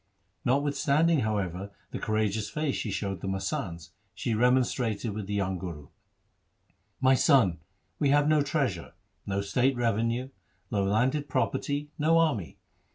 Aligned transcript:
Notwithstanding, 0.43 1.19
however, 1.19 1.69
the 1.91 1.99
courageous 1.99 2.49
face 2.49 2.73
she 2.75 2.89
showed 2.89 3.21
the 3.21 3.27
masands, 3.27 3.91
she 4.15 4.33
remonstrated 4.33 5.13
with 5.13 5.27
the 5.27 5.35
young 5.35 5.59
Guru.' 5.59 5.89
My 7.09 7.13
son, 7.13 7.59
we 7.99 8.09
have 8.09 8.27
no 8.27 8.41
treasure, 8.41 8.93
no 9.27 9.41
state 9.41 9.75
revenue, 9.75 10.29
no 10.71 10.83
landed 10.83 11.29
property, 11.29 11.91
no 11.99 12.17
army. 12.17 12.57